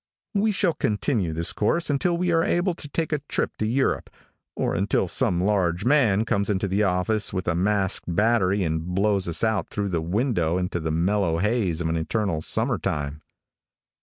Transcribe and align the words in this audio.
We 0.33 0.51
shall 0.51 0.73
continue 0.73 1.31
this 1.31 1.53
course 1.53 1.87
until 1.87 2.17
we 2.17 2.31
are 2.31 2.43
able 2.43 2.73
to 2.73 2.89
take 2.89 3.13
a 3.13 3.19
trip 3.29 3.55
to 3.57 3.67
Europe, 3.67 4.09
or 4.55 4.73
until 4.73 5.07
some 5.07 5.43
large 5.43 5.85
man 5.85 6.25
comes 6.25 6.49
into 6.49 6.67
the 6.67 6.81
office 6.81 7.31
with 7.31 7.47
a 7.47 7.53
masked 7.53 8.05
battery 8.15 8.63
and 8.63 8.83
blows 8.83 9.27
us 9.27 9.43
out 9.43 9.69
through 9.69 9.89
the 9.89 10.01
window 10.01 10.57
into 10.57 10.79
the 10.79 10.89
mellow 10.89 11.37
haze 11.37 11.81
of 11.81 11.87
an 11.87 11.97
eternal 11.97 12.41
summer 12.41 12.79
time. 12.79 13.21